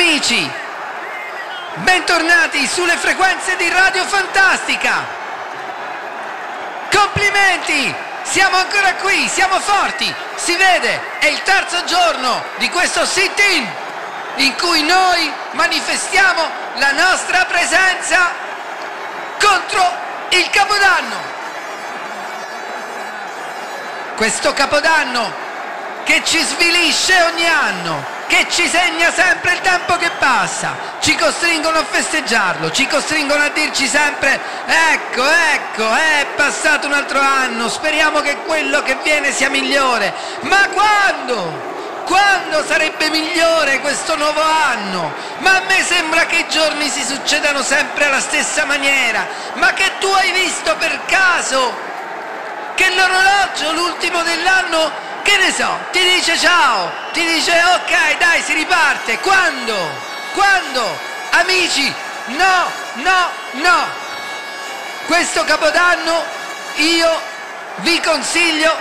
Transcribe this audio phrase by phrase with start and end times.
[0.00, 0.50] Amici,
[1.74, 5.04] bentornati sulle frequenze di Radio Fantastica.
[6.90, 13.68] Complimenti, siamo ancora qui, siamo forti, si vede, è il terzo giorno di questo sit-in
[14.36, 18.32] in cui noi manifestiamo la nostra presenza
[19.38, 19.84] contro
[20.30, 21.16] il Capodanno.
[24.16, 25.30] Questo Capodanno
[26.04, 31.78] che ci svilisce ogni anno, che ci segna sempre il tempo che passa, ci costringono
[31.78, 34.40] a festeggiarlo, ci costringono a dirci sempre
[34.92, 40.14] ecco, ecco, è passato un altro anno, speriamo che quello che viene sia migliore.
[40.42, 41.68] Ma quando?
[42.04, 45.12] Quando sarebbe migliore questo nuovo anno?
[45.38, 49.26] Ma a me sembra che i giorni si succedano sempre alla stessa maniera.
[49.54, 51.74] Ma che tu hai visto per caso
[52.76, 58.52] che l'orologio, l'ultimo dell'anno, che ne so, ti dice ciao, ti dice ok, dai, si
[58.54, 59.18] riparte.
[59.20, 59.76] Quando?
[60.32, 60.98] Quando?
[61.30, 61.92] Amici,
[62.26, 63.86] no, no, no.
[65.06, 66.24] Questo Capodanno
[66.76, 67.20] io
[67.76, 68.72] vi consiglio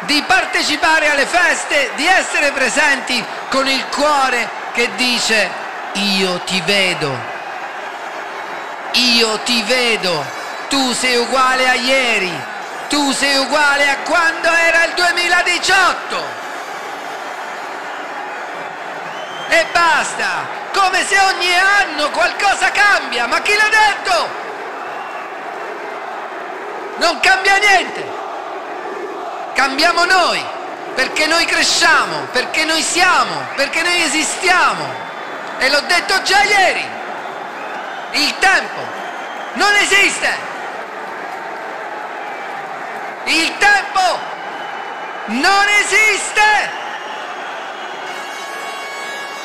[0.00, 5.50] di partecipare alle feste, di essere presenti con il cuore che dice
[5.94, 7.16] io ti vedo,
[8.92, 10.24] io ti vedo,
[10.68, 12.32] tu sei uguale a ieri,
[12.88, 16.42] tu sei uguale a quando era il 2018.
[19.48, 24.28] E basta, come se ogni anno qualcosa cambia, ma chi l'ha detto?
[26.96, 28.22] Non cambia niente
[29.54, 30.44] cambiamo noi,
[30.94, 34.84] perché noi cresciamo, perché noi siamo, perché noi esistiamo.
[35.58, 36.84] E l'ho detto già ieri,
[38.12, 38.80] il tempo
[39.54, 40.52] non esiste.
[43.24, 44.18] Il tempo
[45.26, 46.82] non esiste.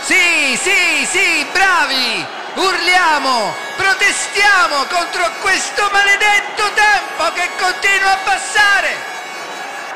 [0.09, 2.25] Sì, sì, sì, bravi!
[2.55, 8.95] Urliamo, protestiamo contro questo maledetto tempo che continua a passare!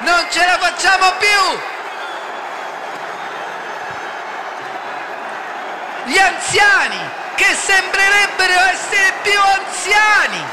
[0.01, 1.59] non ce la facciamo più!
[6.03, 6.99] Gli anziani
[7.33, 10.43] che sembrerebbero essere più anziani,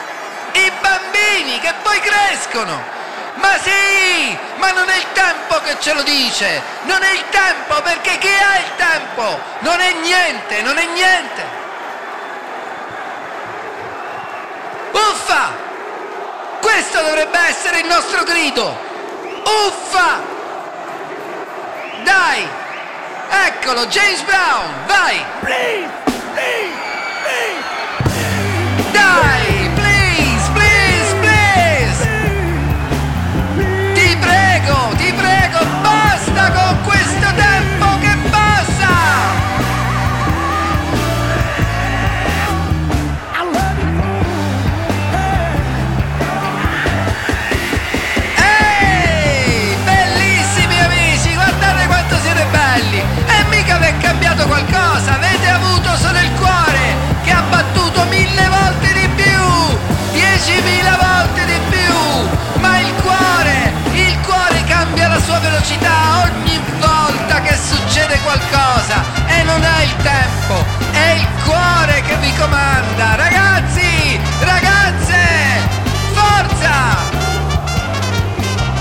[0.52, 2.99] i bambini che poi crescono.
[3.40, 7.80] Ma sì, ma non è il tempo che ce lo dice, non è il tempo
[7.82, 9.38] perché chi ha il tempo?
[9.60, 11.42] Non è niente, non è niente.
[14.92, 15.52] Uffa!
[16.60, 18.78] Questo dovrebbe essere il nostro grido,
[19.66, 20.20] Uffa!
[22.02, 22.48] Dai!
[23.46, 25.24] Eccolo, James Brown, vai!
[25.40, 26.09] Please,
[68.22, 75.18] qualcosa e non è il tempo, è il cuore che vi comanda, ragazzi, ragazze,
[76.12, 76.96] forza!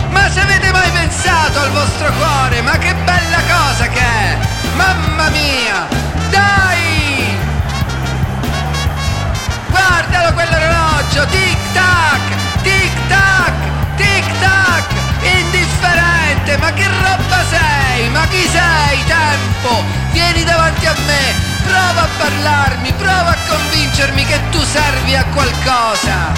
[0.10, 2.39] Ma se avete mai pensato al vostro cuore,
[20.90, 21.36] a me!
[21.66, 22.92] Prova a parlarmi!
[22.94, 26.34] Prova a convincermi che tu servi a qualcosa!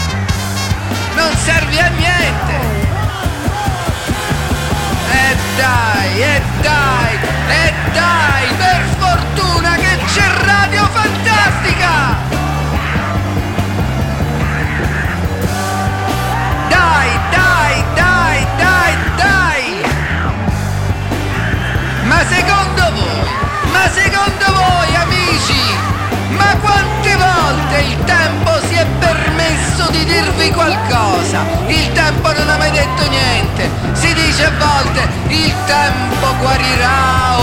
[1.15, 2.59] Non servi a niente!
[5.13, 7.19] E dai, e dai,
[7.49, 10.30] e dai, per fortuna che c'è
[30.41, 31.45] dirvi qualcosa?
[31.67, 33.69] Il tempo non ha mai detto niente.
[33.93, 37.37] Si dice a volte il tempo guarirà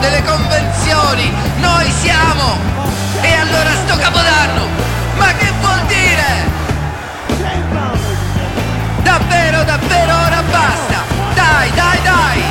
[0.00, 2.58] delle convenzioni, noi siamo!
[3.20, 4.66] E allora sto capodanno!
[5.16, 6.48] Ma che vuol dire?
[9.02, 11.04] Davvero, davvero ora basta!
[11.34, 12.42] Dai, dai, dai!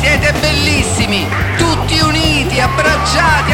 [0.00, 3.52] Siete bellissimi, tutti uniti, abbracciati,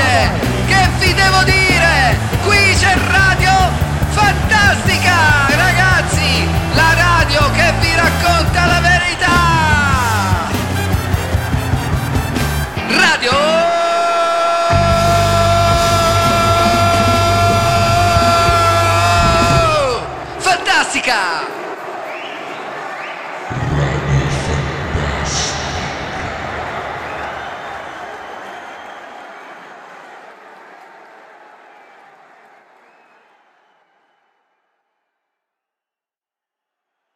[0.00, 0.30] dire?
[0.66, 2.18] Che vi devo dire?
[2.44, 3.52] Qui c'è Radio
[4.10, 6.48] Fantastica, ragazzi!
[6.74, 9.28] La radio che vi racconta la verità!
[12.88, 13.32] Radio
[20.38, 21.59] Fantastica!